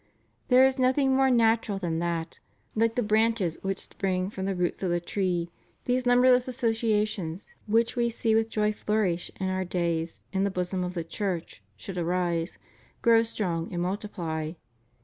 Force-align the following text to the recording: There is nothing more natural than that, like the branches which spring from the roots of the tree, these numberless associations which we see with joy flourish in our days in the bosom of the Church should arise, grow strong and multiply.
There 0.47 0.65
is 0.65 0.79
nothing 0.79 1.15
more 1.15 1.29
natural 1.29 1.77
than 1.77 1.99
that, 1.99 2.39
like 2.73 2.95
the 2.95 3.03
branches 3.03 3.59
which 3.61 3.87
spring 3.87 4.31
from 4.31 4.45
the 4.47 4.55
roots 4.55 4.81
of 4.81 4.89
the 4.89 4.99
tree, 4.99 5.51
these 5.85 6.07
numberless 6.07 6.47
associations 6.47 7.47
which 7.67 7.95
we 7.95 8.09
see 8.09 8.33
with 8.33 8.49
joy 8.49 8.73
flourish 8.73 9.29
in 9.39 9.49
our 9.49 9.63
days 9.63 10.23
in 10.33 10.43
the 10.43 10.49
bosom 10.49 10.83
of 10.83 10.95
the 10.95 11.03
Church 11.03 11.61
should 11.77 11.99
arise, 11.99 12.57
grow 13.03 13.21
strong 13.21 13.71
and 13.71 13.83
multiply. 13.83 14.53